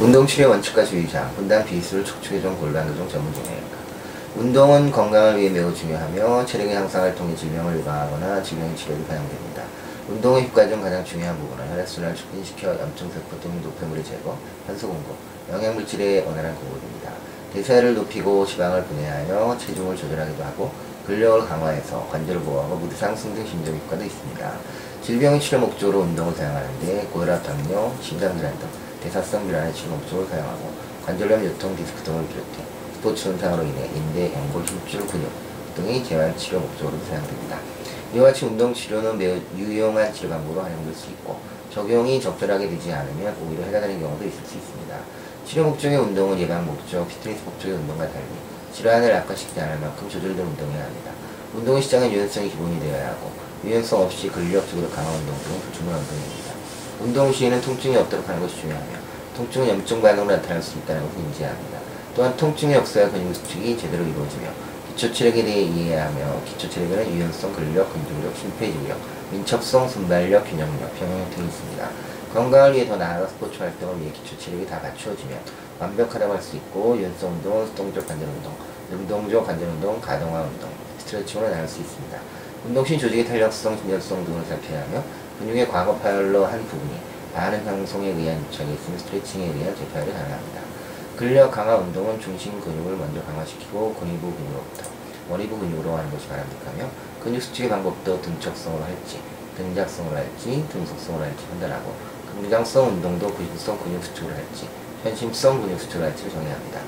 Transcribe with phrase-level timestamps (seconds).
[0.00, 3.76] 운동치료 원칙과 주의사항, 분당 비수술 척추교정 골반교정 전문 정형외과.
[4.34, 9.62] 운동은 건강을 위해 매우 중요하며 체력의 향상을 통해 질병을 예방하거나 질병의 치료를 반영됩니다.
[10.08, 14.36] 운동의 효과 중 가장 중요한 부분은 혈액순환을 촉진시켜 염증세포 등 노폐물의 제거,
[14.66, 15.14] 산소 공급,
[15.52, 17.12] 영양물질의 원활한 공급입니다.
[17.52, 20.72] 대사를 높이고 지방을 분해하여 체중을 조절하기도 하고
[21.06, 24.52] 근력을 강화해서 관절을 보호하고 무드 상승 등 심적 효과도 있습니다.
[25.02, 30.72] 질병의 치료 목적으로 운동을 사용하는데 고혈압, 당뇨, 심장질환 등 대사성 질환의 치료 목적으로 사용하고
[31.04, 32.64] 관절염, 요통, 디스크 등을 비롯해
[32.94, 35.30] 스포츠 현상으로 인해 인대, 연골, 힘줄, 근육
[35.76, 37.58] 등의 재활 치료 목적으로도 사용됩니다.
[38.14, 41.38] 이와 같이 운동 치료는 매우 유용한 치료 방법으로 활용될 수 있고
[41.70, 44.96] 적용이 적절하게 되지 않으면 오히려 해가 되는 경우도 있을 수 있습니다.
[45.46, 48.24] 치료 목적의 운동은 예방 목적, 피트니스 목적의 운동과 달리
[48.72, 51.12] 질환을 악화시키지 않을 만큼 조절된 운동해야 합니다.
[51.54, 53.30] 운동의 시작은 유연성이 기본이 되어야 하고
[53.64, 56.53] 유연성 없이 근력 적으로 강한 운동 등은 불충분한 운동입니다.
[57.00, 58.86] 운동 시에는 통증이 없도록 하는 것이 중요하며
[59.36, 61.78] 통증은 염증 반응으로 나타날 수 있다는 것을 인지해야 합니다.
[62.14, 64.48] 또한 통증의 역사와 근육 수축이 제대로 이루어지며
[64.88, 68.96] 기초 체력에 대해 이해해야 하며 기초 체력에는 유연성, 근력, 근육력, 심폐지구력,
[69.32, 71.88] 민첩성, 순발력, 균형력, 평형력 등이 있습니다.
[72.32, 75.38] 건강을 위해 더 나아가 스포츠 활동을 위해 기초 체력이 다 갖추어지면
[75.80, 78.52] 완벽하다고 할 수 있고 유연성 운동은 수동적 관절 운동,
[78.90, 82.18] 능동적 관절 운동, 가동화 운동, 스트레칭으로 나눌 수 있습니다.
[82.66, 85.02] 운동 시 조직의 탄력성, 진열성 등을 살펴야 하며
[85.38, 86.92] 근육의 과거 파열로 한 부분이
[87.34, 90.60] 많은 방송에 의한 유착이 있으면 스트레칭에 의한 재파열이 가능합니다.
[91.16, 94.90] 근력 강화 운동은 중심 근육을 먼저 강화시키고 근위부 근육으로부터
[95.28, 96.88] 머리부 근육으로 하는 것이 바람직하며
[97.22, 99.20] 근육 수축의 방법도 등척성으로 할지
[99.56, 101.94] 등작성으로 할지 등속성으로 할지 판단하고
[102.40, 104.68] 긍장성 운동도 근육성 근육 수축을 할지
[105.02, 106.80] 현심성 근육 수축을 할지를 정해야 합니다.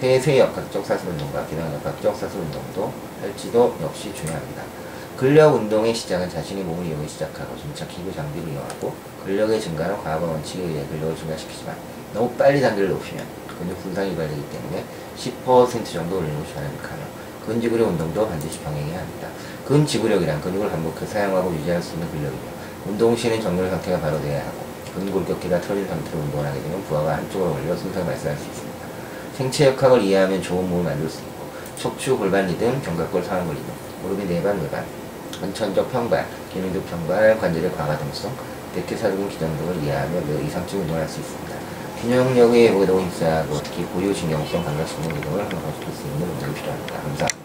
[0.00, 4.81] 폐쇄 역학적 사슬 운동과 기능 역학적 사슬 운동도 할지도 역시 중요합니다.
[5.16, 10.62] 근력 운동의 시작은 자신의 몸을 이용해 시작하고 점차 기구 장비를 이용하고 근력의 증가는 과거 원칙에
[10.62, 11.76] 의해 근력을 증가시키지만
[12.12, 13.24] 너무 빨리 단계를 높이면
[13.58, 14.84] 근육 분산이 유발되기 때문에
[15.16, 17.02] 10% 정도 올리는 것이 바람직하며
[17.46, 19.28] 근지구력 운동도 반드시 병행해야 합니다.
[19.66, 22.42] 근지구력이란 근육을 반복해 사용하고 유지할 수 있는 근력이며
[22.86, 24.62] 운동 시에는 정렬 상태가 바로 돼야 하고
[24.94, 28.78] 근골격계가 틀어진 상태로 운동을 하게 되면 부하가 한쪽으로 올려 손상을 발생할 수 있습니다.
[29.34, 31.41] 생체 역학을 이해하면 좋은 몸을 만들 수 있고
[31.82, 34.84] 척추, 골반 리듬, 견갑골 상완골 리듬, 무릎의 내반, 외반,
[35.42, 38.32] 원천적 평발, 기능적 평발, 관절의 과가동성,
[38.72, 41.56] 대퇴사두근 기전 등을 이해하며 매우 이상적 운동을 할 수 있습니다.
[42.00, 46.94] 균형력의 회복에도 힘써야 하고 특히 고유신경성 감각신경 기능을 향상시킬 수 있는 운동이 필요합니다.
[46.94, 47.32] 감사합니다.